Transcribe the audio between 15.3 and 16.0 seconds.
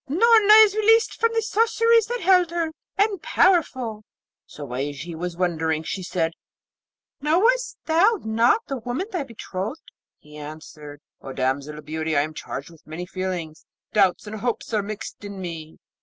me.